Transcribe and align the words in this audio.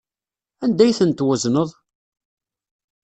Anda 0.63 0.81
ay 0.85 0.95
tent-twezneḍ? 0.99 1.69